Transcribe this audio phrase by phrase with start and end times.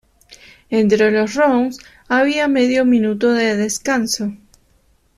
[0.71, 4.33] Entre los rounds había medio minuto de descanso.